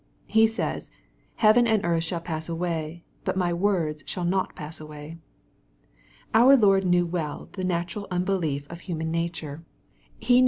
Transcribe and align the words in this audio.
He 0.25 0.47
says," 0.47 0.89
heaven 1.45 1.67
and 1.67 1.85
earth 1.85 2.03
shall 2.05 2.21
pass 2.21 2.49
away, 2.49 3.03
but 3.23 3.37
my 3.37 3.53
words 3.53 4.03
shall 4.07 4.23
not 4.25 4.55
pass 4.55 4.79
away." 4.79 5.19
Our 6.33 6.57
Lord 6.57 6.85
knew 6.87 7.05
well 7.05 7.49
the 7.51 7.63
natural 7.63 8.07
unbelief 8.09 8.65
of 8.71 8.79
human 8.79 9.11
to 9.11 9.11
very 9.11 9.27
serious 9.27 9.39
objections. 10.15 10.37